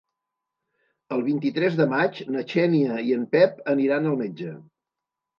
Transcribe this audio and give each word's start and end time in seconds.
El 1.17 1.19
vint-i-tres 1.25 1.75
de 1.81 1.85
maig 1.91 2.21
na 2.35 2.41
Xènia 2.53 2.95
i 3.09 3.13
en 3.17 3.27
Pep 3.35 3.61
aniran 3.75 4.09
al 4.13 4.17
metge. 4.23 4.55